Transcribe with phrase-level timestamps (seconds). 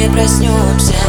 [0.00, 0.99] не проснемся.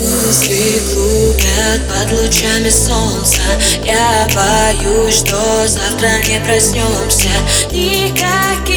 [0.00, 3.42] Мысли клубят под лучами солнца.
[3.84, 7.28] Я боюсь, что завтра не проснемся.
[7.70, 8.69] Никаких